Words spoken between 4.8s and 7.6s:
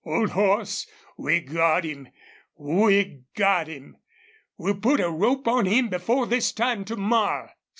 a rope on him before this time to morrow!"